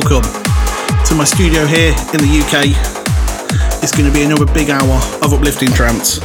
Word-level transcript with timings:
welcome 0.00 0.24
to 1.04 1.14
my 1.14 1.22
studio 1.22 1.66
here 1.66 1.92
in 2.16 2.20
the 2.24 2.32
UK. 2.40 2.72
It's 3.84 3.92
going 3.92 4.08
to 4.08 4.14
be 4.14 4.24
another 4.24 4.48
big 4.48 4.70
hour 4.70 4.96
of 5.20 5.36
uplifting 5.36 5.68
trance. 5.68 6.16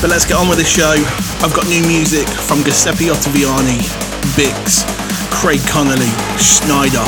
But 0.00 0.08
let's 0.08 0.24
get 0.24 0.40
on 0.40 0.48
with 0.48 0.56
the 0.56 0.64
show. 0.64 0.96
I've 1.44 1.52
got 1.52 1.68
new 1.68 1.84
music 1.84 2.24
from 2.24 2.64
Giuseppe 2.64 3.12
Ottaviani, 3.12 3.84
BiXX, 4.32 4.88
Craig 5.28 5.60
Connelly, 5.68 6.08
Sneijder, 6.40 7.04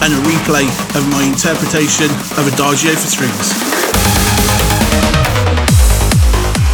and 0.00 0.16
a 0.16 0.20
replay 0.24 0.64
of 0.96 1.04
my 1.12 1.20
interpretation 1.20 2.08
of 2.40 2.48
Adagio 2.48 2.96
for 2.96 3.08
Strings. 3.12 3.52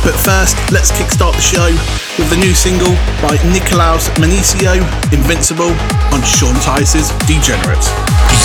But 0.07 0.15
first, 0.15 0.55
let's 0.71 0.95
kickstart 0.95 1.35
the 1.35 1.43
show 1.43 2.00
with 2.19 2.31
the 2.31 2.37
new 2.37 2.55
single 2.55 2.93
by 3.21 3.37
Nicolas 3.53 4.09
Menicou, 4.19 4.81
Invincible, 5.13 5.71
on 6.13 6.23
Sean 6.23 6.55
Tyas's 6.61 7.11
Degenerate. 7.27 7.87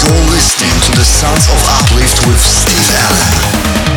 You're 0.04 0.26
listening 0.32 0.76
to 0.86 0.92
the 0.98 1.06
Sounds 1.06 1.48
of 1.50 1.62
Uplift 1.80 2.28
with 2.28 2.40
Steve 2.40 2.92
Allen. 2.94 3.95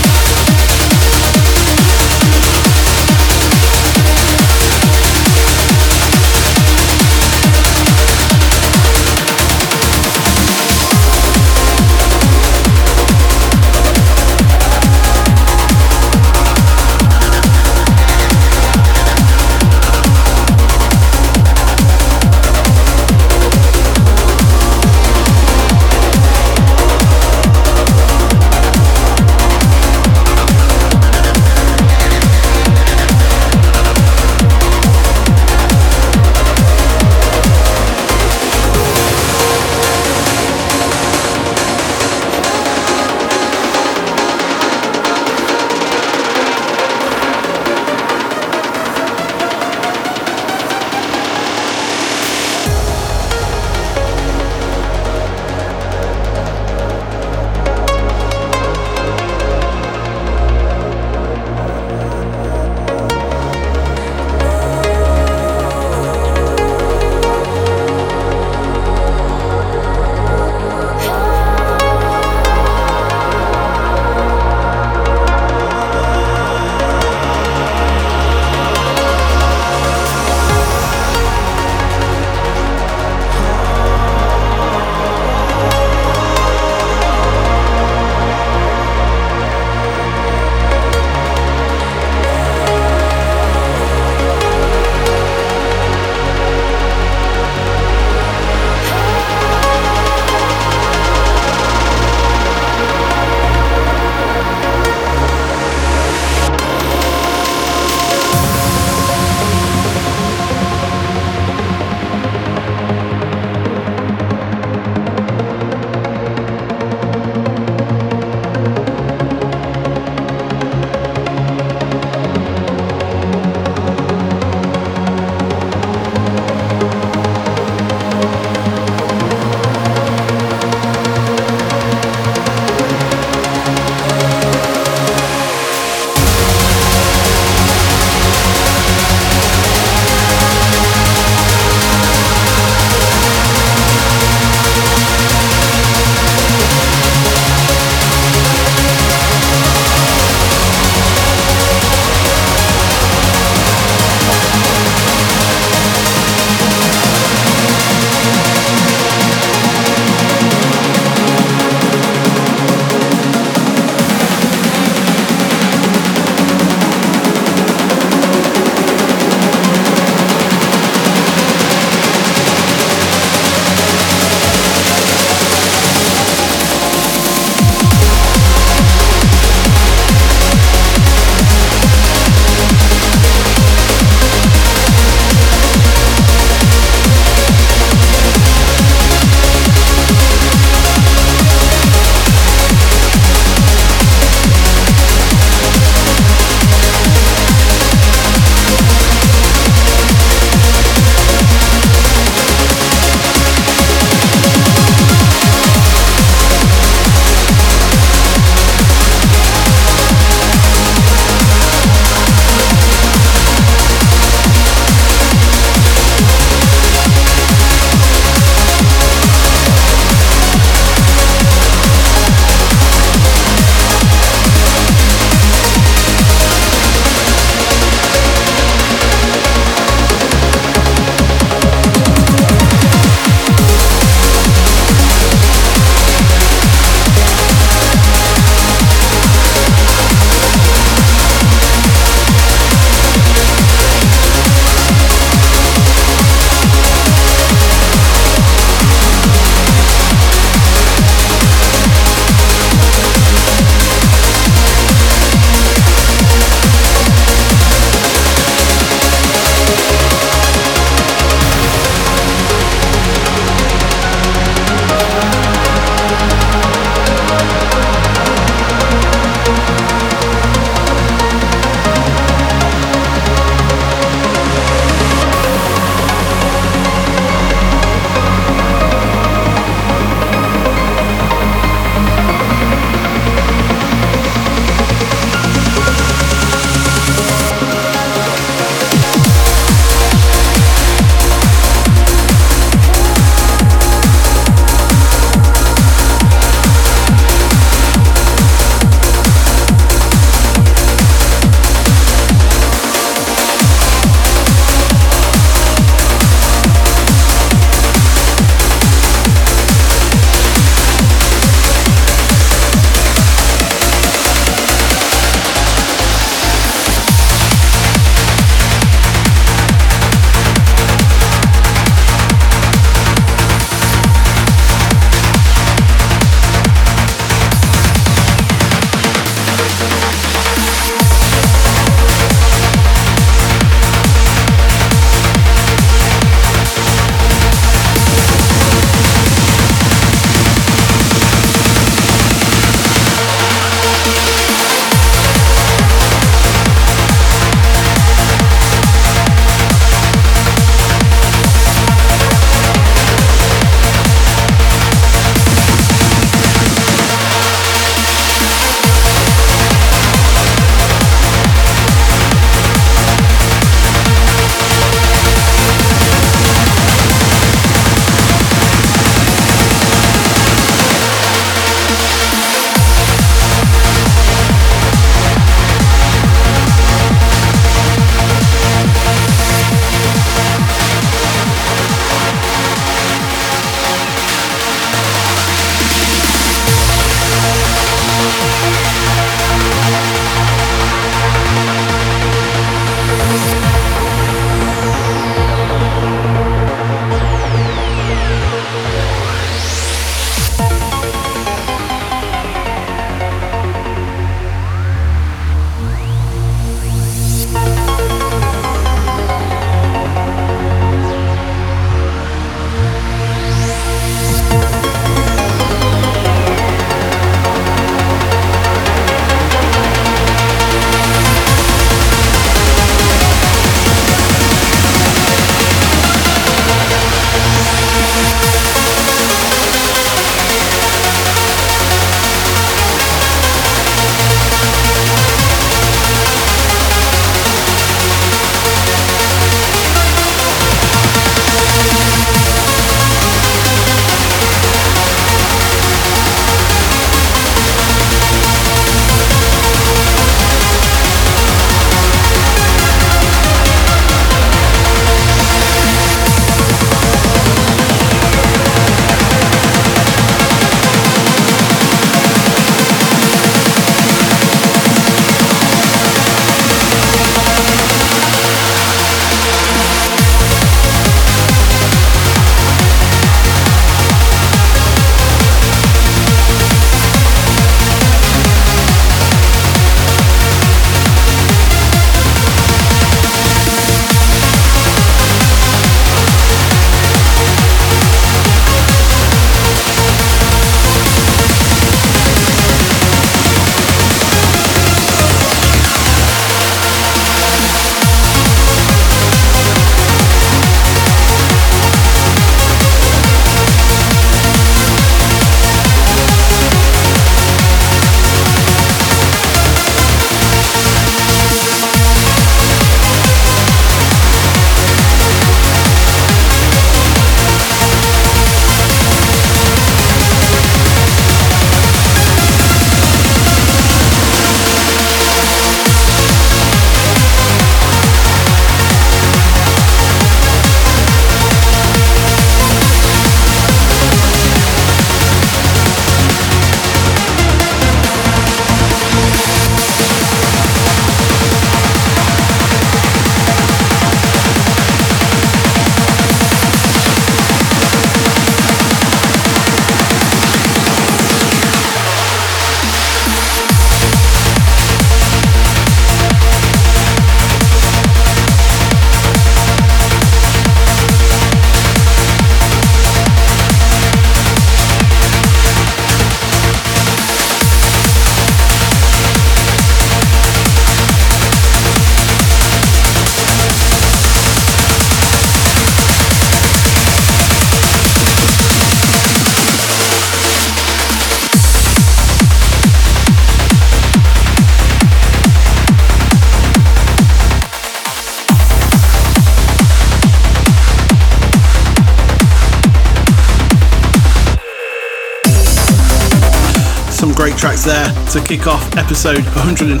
To 598.32 598.40
kick 598.40 598.66
off 598.66 598.96
episode 598.96 599.44
125 599.44 600.00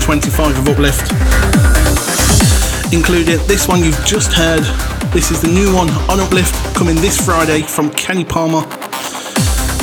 of 0.56 0.64
Uplift. 0.66 1.04
Including 2.90 3.36
this 3.46 3.68
one 3.68 3.84
you've 3.84 4.02
just 4.06 4.32
heard. 4.32 4.64
This 5.12 5.30
is 5.30 5.42
the 5.42 5.48
new 5.48 5.68
one 5.74 5.90
on 6.08 6.18
Uplift 6.18 6.56
coming 6.74 6.96
this 6.96 7.20
Friday 7.20 7.60
from 7.60 7.90
Kenny 7.90 8.24
Palmer 8.24 8.62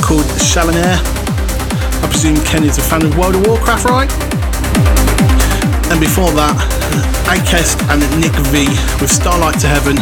called 0.02 0.26
Shalanir. 0.42 0.98
I 2.02 2.08
presume 2.10 2.38
Ken 2.44 2.64
is 2.64 2.80
a 2.80 2.82
fan 2.82 3.06
of 3.06 3.16
World 3.20 3.36
of 3.36 3.46
Warcraft, 3.46 3.86
right? 3.86 4.12
And 5.94 6.02
before 6.02 6.34
that, 6.34 6.58
Alikast 7.30 7.78
and 7.94 8.02
Nick 8.18 8.34
V 8.50 8.66
with 8.98 9.14
Straight 9.14 9.62
To 9.62 9.68
Heaven, 9.70 10.02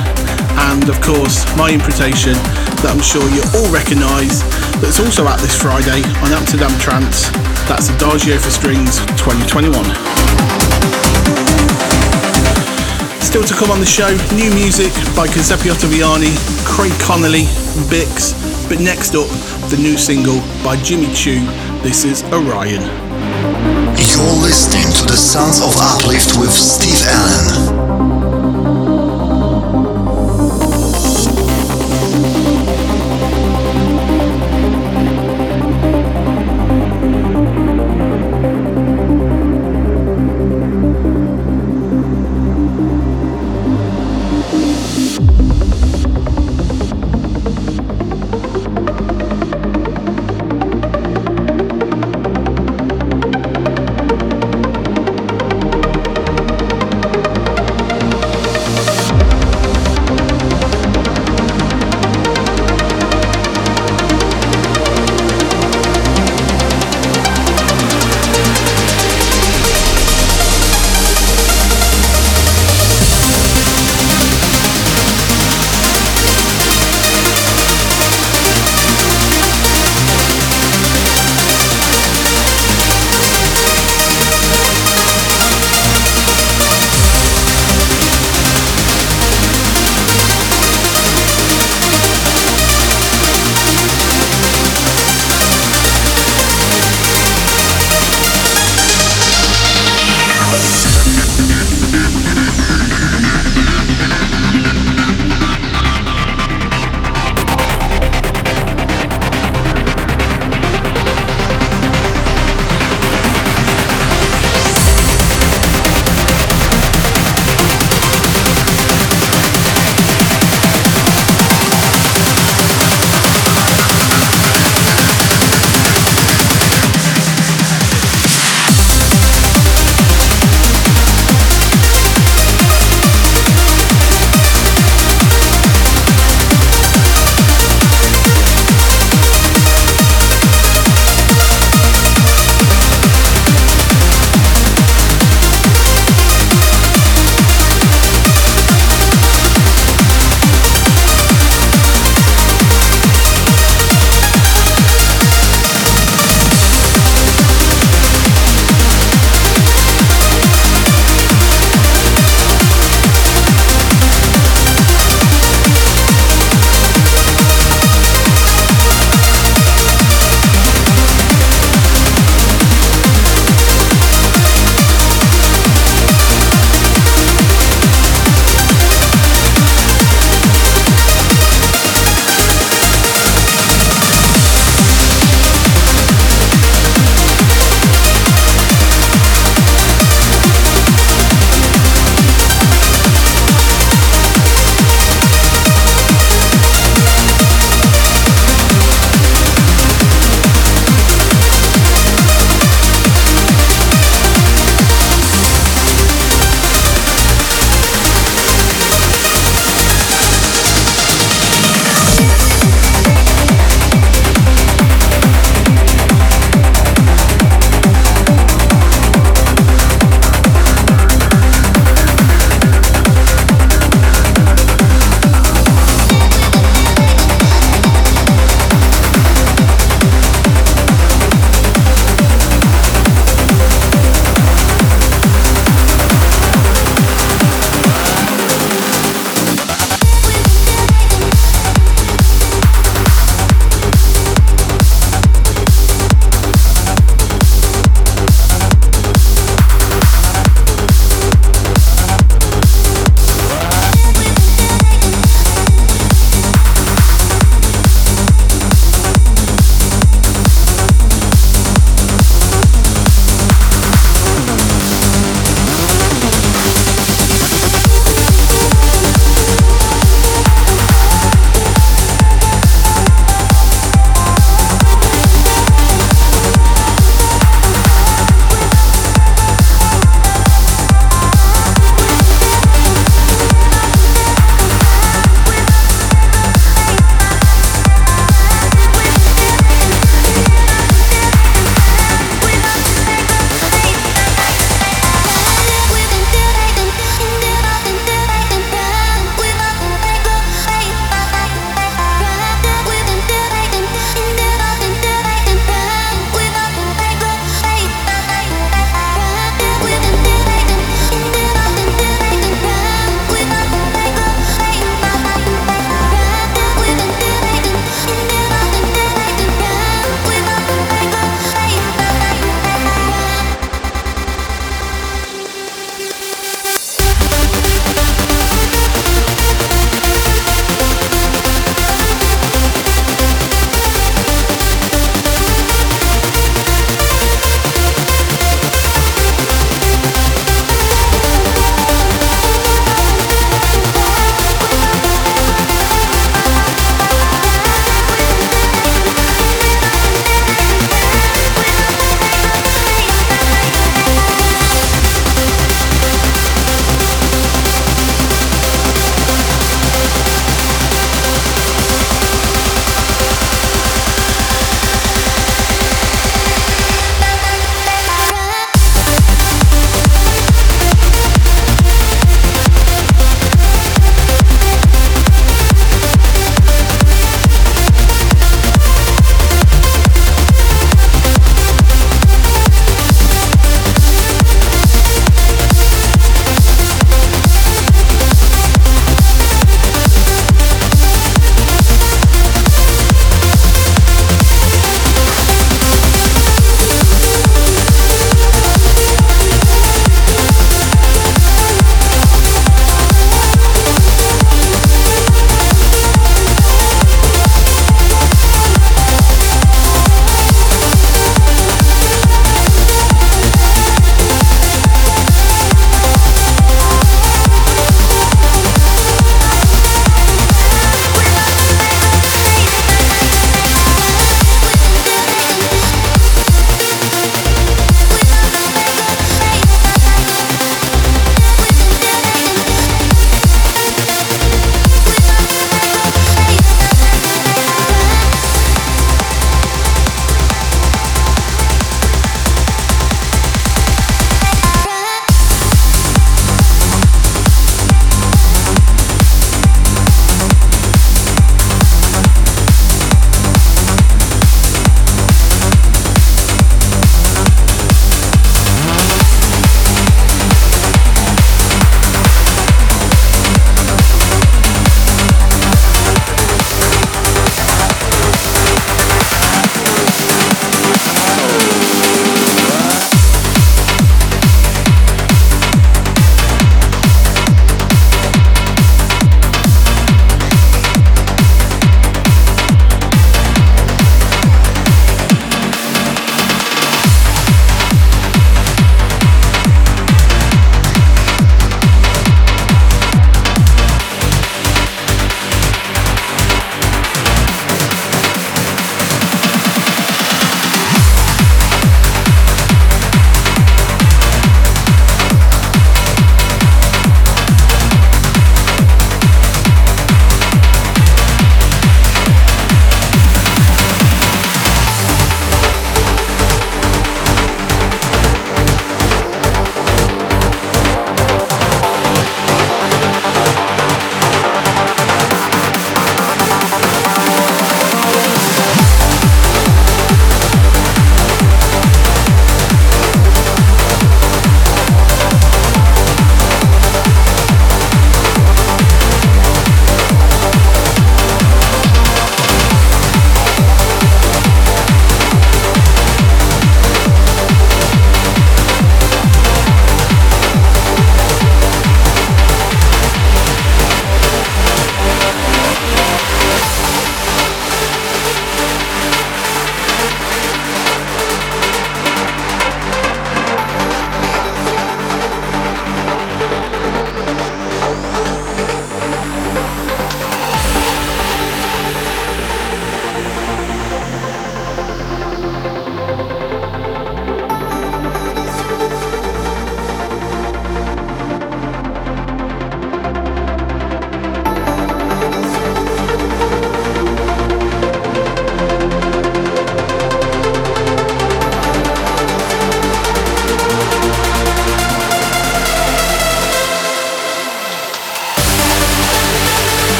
and 0.71 0.87
of 0.87 0.95
course, 1.03 1.43
my 1.57 1.75
imputation 1.75 2.39
that 2.79 2.95
I'm 2.95 3.03
sure 3.03 3.27
you 3.27 3.43
all 3.59 3.67
recognise 3.75 4.39
that's 4.79 5.01
also 5.01 5.27
out 5.27 5.39
this 5.43 5.59
Friday 5.59 5.99
on 6.23 6.31
Amsterdam 6.31 6.71
Trance. 6.79 7.27
That's 7.67 7.89
Adagio 7.89 8.37
for 8.39 8.49
Strings 8.49 8.99
2021. 9.19 9.73
Still 13.19 13.43
to 13.43 13.53
come 13.53 13.71
on 13.71 13.81
the 13.81 13.85
show, 13.85 14.07
new 14.33 14.49
music 14.55 14.93
by 15.17 15.27
Giuseppe 15.27 15.67
Ottaviani, 15.67 16.31
Craig 16.65 16.93
Connelly, 17.01 17.43
BiXX, 17.91 18.69
but 18.69 18.79
next 18.79 19.15
up, 19.15 19.27
the 19.69 19.77
new 19.77 19.97
single 19.97 20.39
by 20.63 20.77
Jimmy 20.77 21.13
Chou. 21.13 21.43
This 21.83 22.05
is 22.05 22.23
Orion. 22.31 22.81
You're 23.99 24.37
listening 24.39 24.87
to 24.93 25.03
the 25.05 25.17
Sons 25.17 25.59
of 25.59 25.75
Uplift 25.77 26.39
with 26.39 26.51
Steve 26.51 27.03
Allen. 27.05 27.86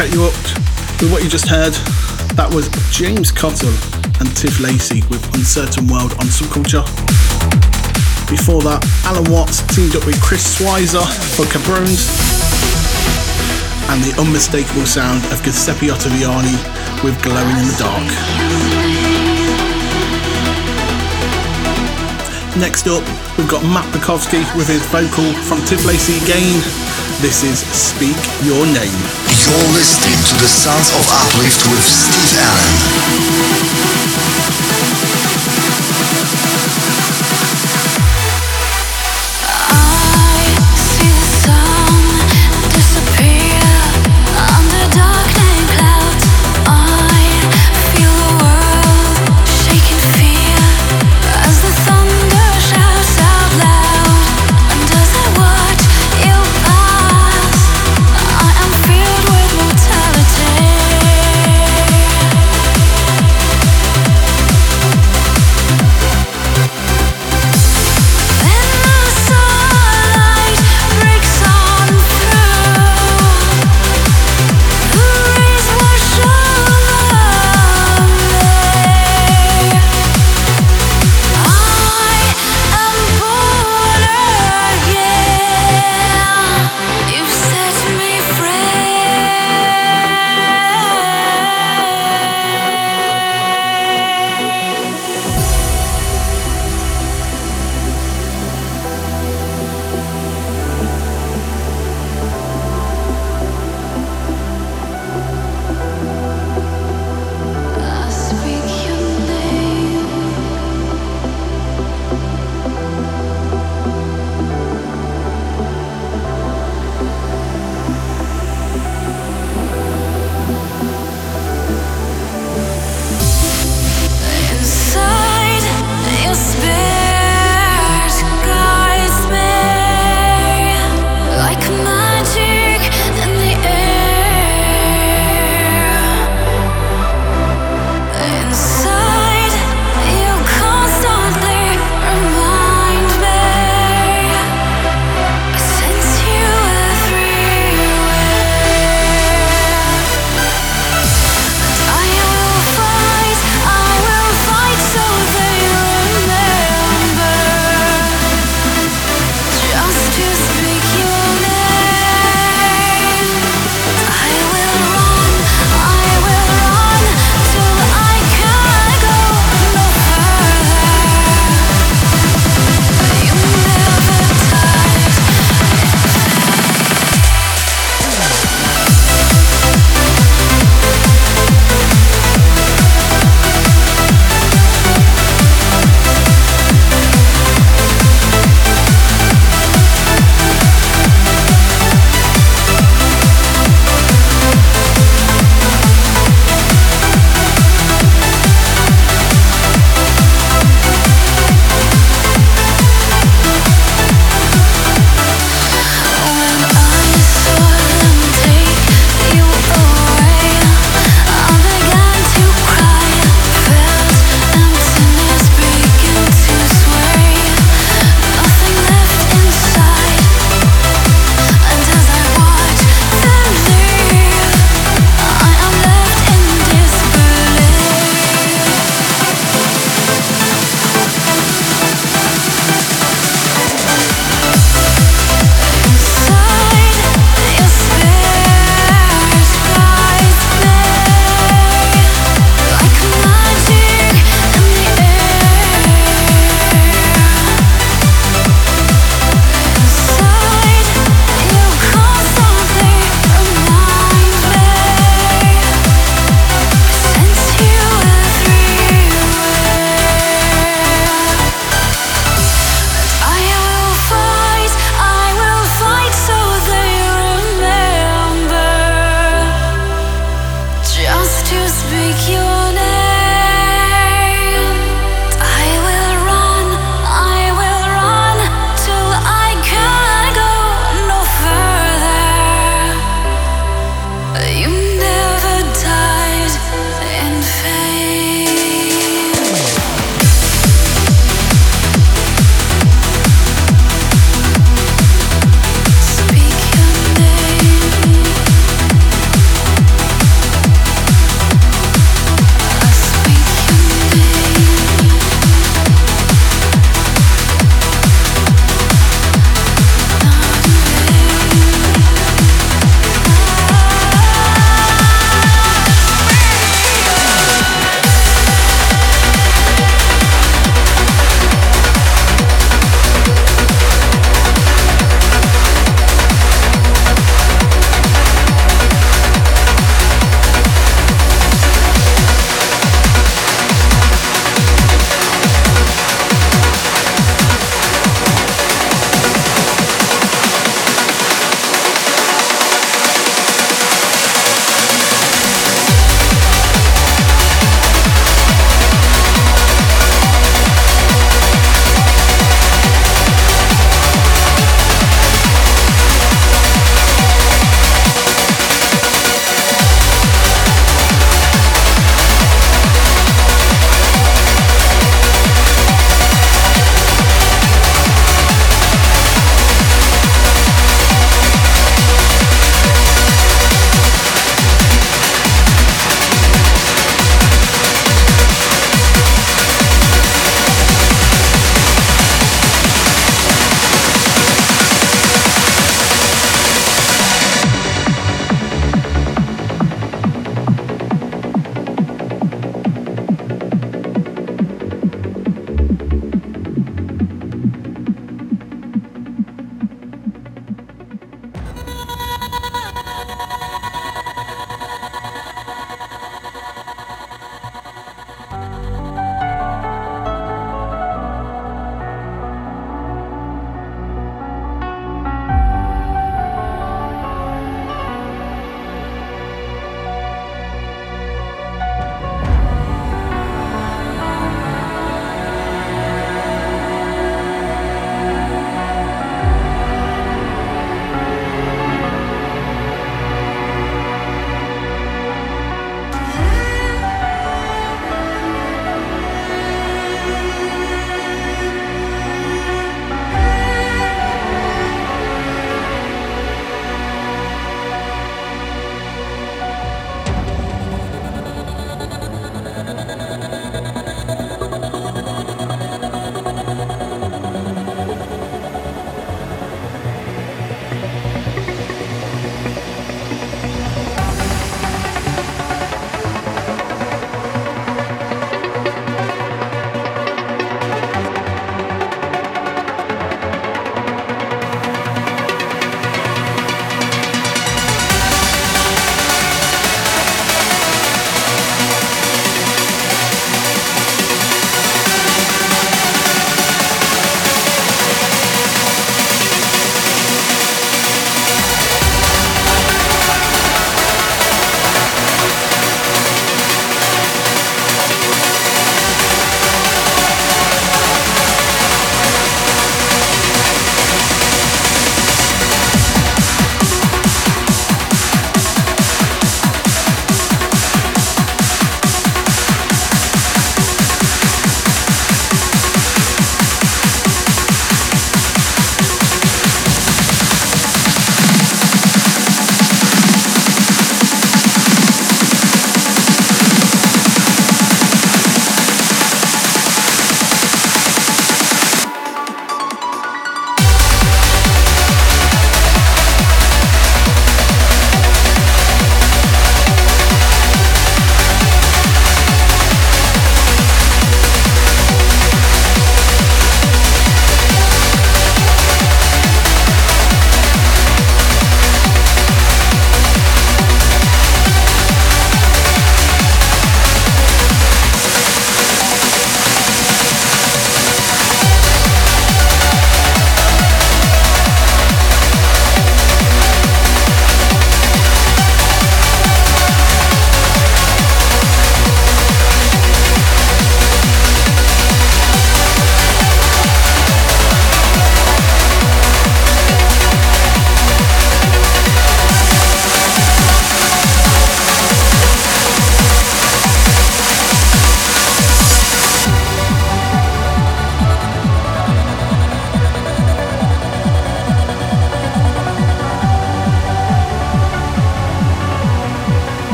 Cut 0.00 0.16
you 0.16 0.24
up 0.24 0.32
with 1.04 1.12
what 1.12 1.22
you 1.22 1.28
just 1.28 1.44
heard. 1.44 1.76
That 2.32 2.48
was 2.48 2.72
James 2.88 3.28
Cottle 3.28 3.68
and 4.16 4.32
Tiff 4.32 4.56
Lacey 4.56 5.04
with 5.12 5.20
Uncertain 5.36 5.92
World 5.92 6.16
on 6.16 6.24
Subculture. 6.32 6.80
Before 8.24 8.64
that, 8.64 8.80
Allen 9.04 9.28
Watts 9.28 9.60
teamed 9.76 10.00
up 10.00 10.08
with 10.08 10.16
Chris 10.24 10.40
Schweizer 10.56 11.04
for 11.36 11.44
Cabrones. 11.52 12.08
And 13.92 14.00
the 14.00 14.16
unmistakable 14.16 14.88
sound 14.88 15.20
of 15.36 15.44
Giuseppe 15.44 15.92
Ottaviani 15.92 16.56
with 17.04 17.12
Glowing 17.20 17.60
in 17.60 17.68
the 17.68 17.76
Dark. 17.76 18.08
Next 22.56 22.88
up, 22.88 23.04
we've 23.36 23.52
got 23.52 23.60
Matt 23.68 23.84
Bukovski 23.92 24.40
with 24.56 24.64
his 24.64 24.80
vocal 24.88 25.28
from 25.44 25.60
Tiff 25.68 25.84
Lacey 25.84 26.16
again. 26.24 26.56
This 27.20 27.44
is 27.44 27.60
Speak 27.76 28.16
Your 28.48 28.64
Name. 28.64 29.29
You're 29.46 29.72
listening 29.72 30.20
to 30.28 30.34
the 30.36 30.48
Sounds 30.48 30.90
of 30.92 31.00
Uplift 31.08 31.64
with 31.72 31.82
Steve 31.82 32.38
Allen. 32.38 33.79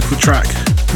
Vocal 0.00 0.16
track. 0.16 0.46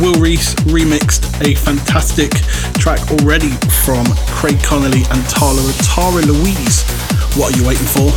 Will 0.00 0.14
Rees 0.16 0.54
remixed 0.64 1.28
a 1.44 1.54
fantastic 1.54 2.32
track 2.80 3.00
already 3.12 3.50
from 3.84 4.06
Craig 4.32 4.56
Connelly 4.62 5.04
and 5.12 5.20
Tara, 5.28 5.60
Tara 5.84 6.24
Louise. 6.24 6.88
What 7.36 7.52
are 7.52 7.56
you 7.60 7.68
waiting 7.68 7.84
for? 7.84 8.08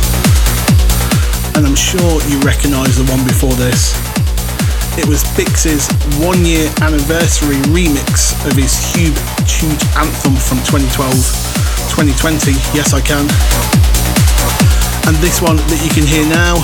And 1.56 1.66
I'm 1.68 1.76
sure 1.76 2.24
you 2.32 2.40
recognise 2.40 2.96
the 2.96 3.04
one 3.12 3.20
before 3.28 3.52
this. 3.52 3.92
It 4.96 5.04
was 5.04 5.24
BiXX's 5.36 5.92
one 6.24 6.40
year 6.44 6.72
anniversary 6.80 7.60
remix 7.68 8.32
of 8.48 8.56
his 8.56 8.72
huge, 8.96 9.18
huge 9.44 9.84
anthem 9.92 10.40
from 10.40 10.56
2012 10.64 10.88
2020. 11.92 12.56
Yes, 12.72 12.96
I 12.96 13.04
can. 13.04 13.28
And 15.04 15.16
this 15.20 15.42
one 15.44 15.56
that 15.68 15.80
you 15.84 15.92
can 15.92 16.08
hear 16.08 16.24
now 16.32 16.56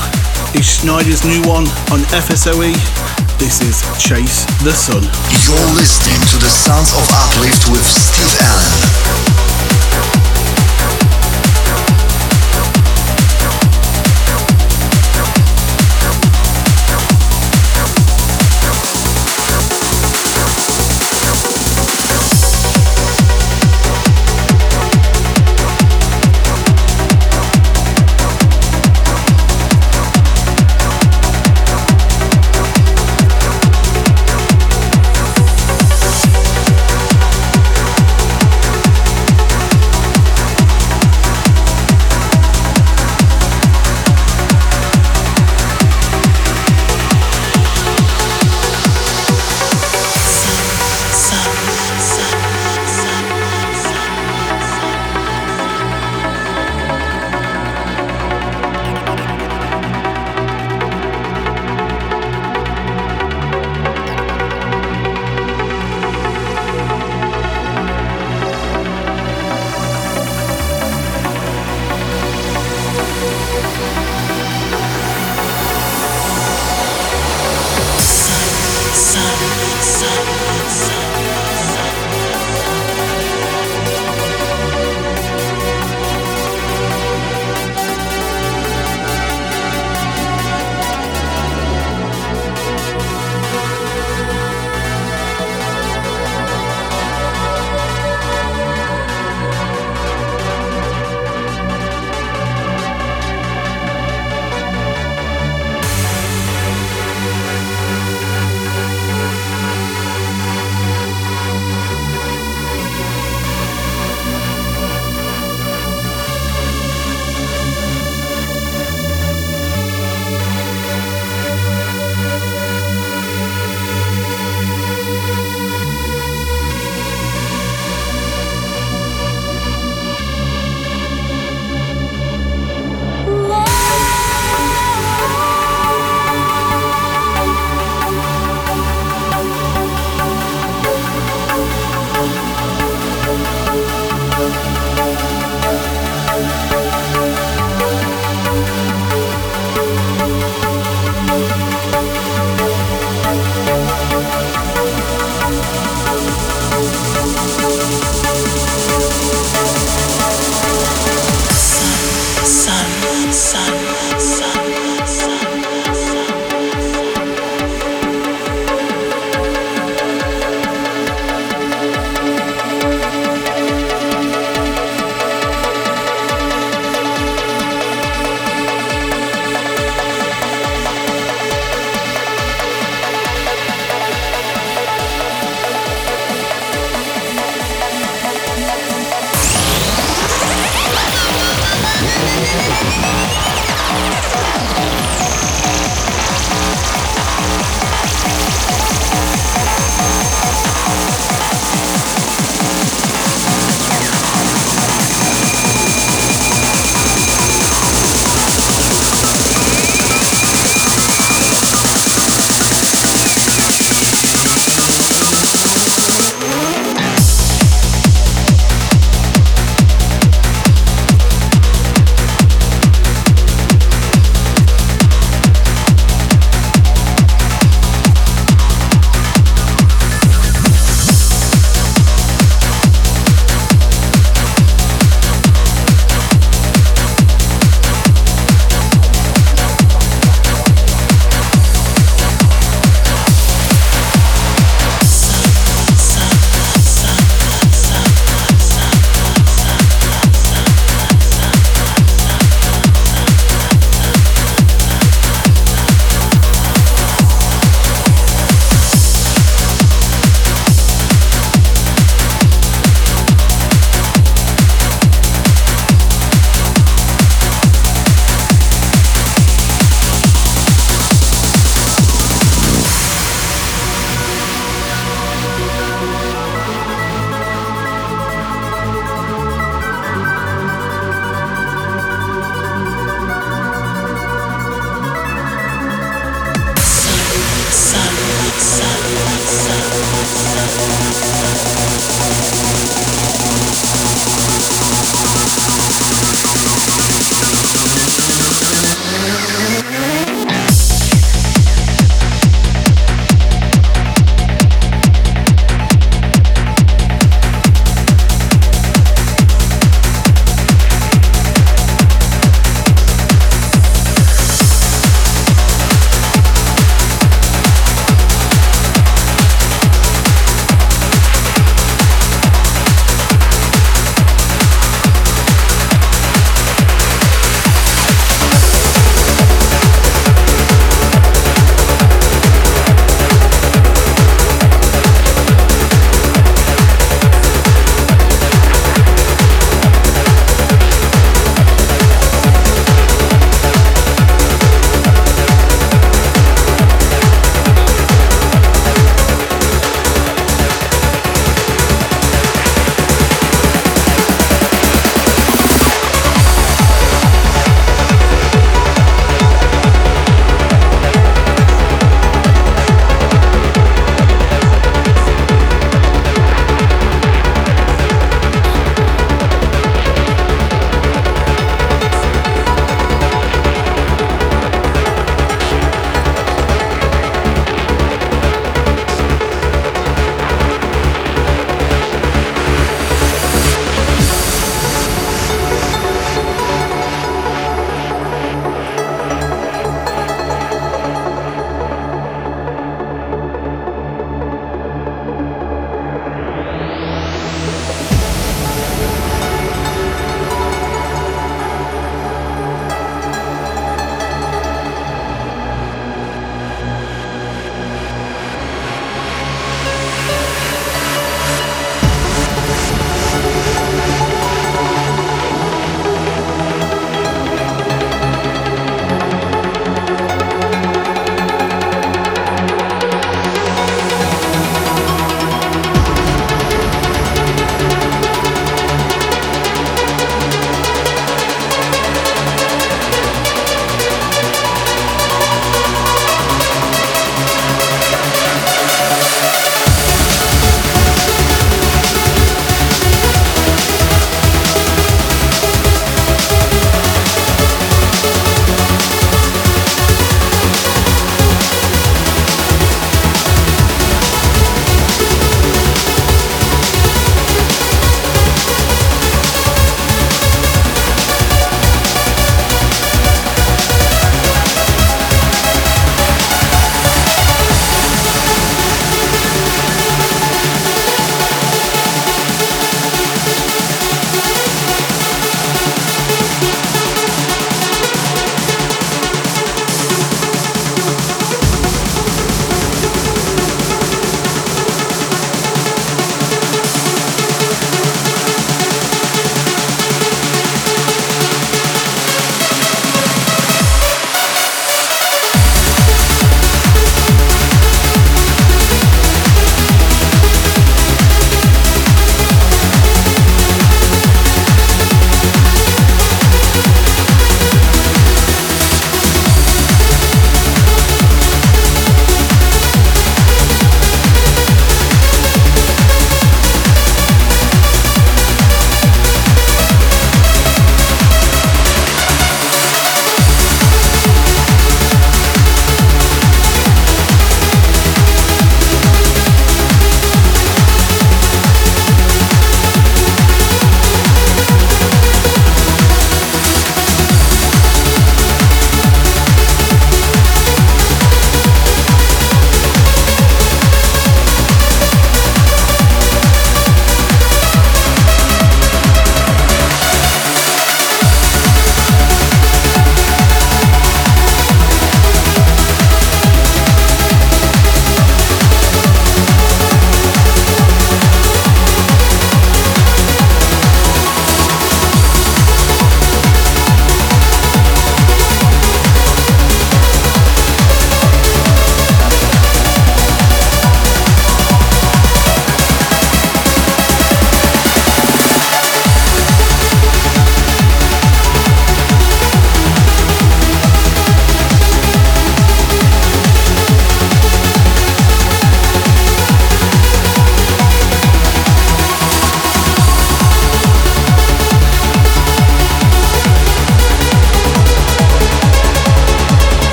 is 0.56 0.64
Sneijder's 0.64 1.24
new 1.28 1.42
one 1.44 1.68
on 1.92 2.00
FSOE. 2.08 3.13
This 3.38 3.60
is 3.60 3.82
Chase 3.98 4.44
the 4.62 4.72
Sun. 4.72 5.02
You're 5.02 5.74
listening 5.74 6.20
to 6.28 6.36
the 6.38 6.48
Sounds 6.48 6.92
of 6.94 7.08
Uplift 7.10 7.68
with 7.70 7.84
Steve 7.84 8.40
Allen. 8.40 9.43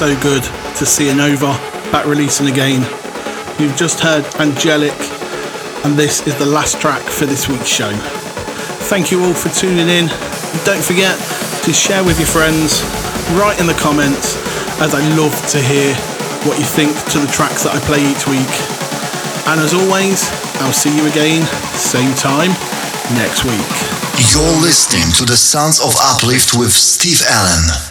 So 0.00 0.18
good 0.22 0.42
to 0.80 0.86
see 0.86 1.12
Onova 1.12 1.52
back 1.92 2.06
releasing 2.06 2.48
again. 2.48 2.80
You've 3.60 3.76
just 3.76 4.00
heard 4.00 4.24
Angelic, 4.40 4.96
and 5.84 5.92
this 5.92 6.26
is 6.26 6.34
the 6.38 6.46
last 6.46 6.80
track 6.80 7.02
for 7.02 7.26
this 7.26 7.50
week's 7.50 7.68
show. 7.68 7.92
Thank 8.88 9.12
you 9.12 9.22
all 9.22 9.34
for 9.34 9.50
tuning 9.50 9.92
in. 9.92 10.08
Don't 10.64 10.80
forget 10.80 11.20
to 11.68 11.72
share 11.74 12.02
with 12.02 12.16
your 12.16 12.32
friends, 12.32 12.80
write 13.36 13.60
in 13.60 13.66
the 13.66 13.76
comments, 13.76 14.40
as 14.80 14.94
I 14.94 15.04
love 15.20 15.36
to 15.52 15.60
hear 15.60 15.92
what 16.48 16.56
you 16.56 16.64
think 16.64 16.96
to 17.12 17.18
the 17.20 17.28
tracks 17.28 17.64
that 17.64 17.76
I 17.76 17.80
play 17.84 18.00
each 18.00 18.24
week. 18.24 18.54
And 19.52 19.60
as 19.60 19.76
always, 19.76 20.32
I'll 20.64 20.72
see 20.72 20.96
you 20.96 21.04
again, 21.12 21.44
same 21.76 22.16
time, 22.16 22.56
next 23.20 23.44
week. 23.44 23.68
You're 24.32 24.64
listening 24.64 25.12
to 25.20 25.28
the 25.28 25.36
Sounds 25.36 25.78
of 25.78 25.92
Uplift 26.00 26.56
with 26.56 26.72
Steve 26.72 27.20
Allen. 27.28 27.89